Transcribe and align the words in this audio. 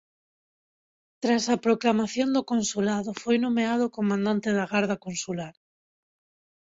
Tras 1.23 1.43
a 1.55 1.57
proclamación 1.65 2.29
do 2.35 2.41
Consulado 2.51 3.11
foi 3.21 3.35
nomeado 3.45 3.85
comandante 3.97 4.49
da 4.57 4.65
Garda 4.71 4.97
Consular. 5.05 5.53